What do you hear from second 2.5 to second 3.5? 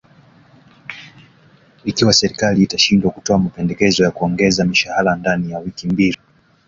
itashindwa kutoa